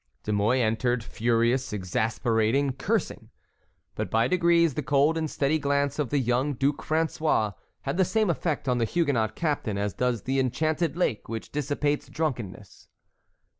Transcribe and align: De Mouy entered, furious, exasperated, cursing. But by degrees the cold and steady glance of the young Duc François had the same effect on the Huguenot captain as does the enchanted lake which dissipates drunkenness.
De 0.23 0.33
Mouy 0.33 0.59
entered, 0.59 1.03
furious, 1.03 1.71
exasperated, 1.71 2.79
cursing. 2.79 3.29
But 3.93 4.09
by 4.09 4.27
degrees 4.27 4.73
the 4.73 4.81
cold 4.81 5.15
and 5.15 5.29
steady 5.29 5.59
glance 5.59 5.99
of 5.99 6.09
the 6.09 6.17
young 6.17 6.55
Duc 6.55 6.77
François 6.77 7.53
had 7.81 7.97
the 7.97 8.03
same 8.03 8.27
effect 8.31 8.67
on 8.67 8.79
the 8.79 8.85
Huguenot 8.85 9.35
captain 9.35 9.77
as 9.77 9.93
does 9.93 10.23
the 10.23 10.39
enchanted 10.39 10.97
lake 10.97 11.29
which 11.29 11.51
dissipates 11.51 12.09
drunkenness. 12.09 12.87